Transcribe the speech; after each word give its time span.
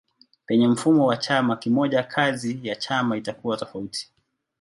Penye 0.45 0.67
mfumo 0.67 1.05
wa 1.07 1.17
chama 1.17 1.55
kimoja 1.55 2.03
kazi 2.03 2.59
ya 2.63 2.75
chama 2.75 3.17
itakuwa 3.17 3.57
tofauti. 3.57 4.09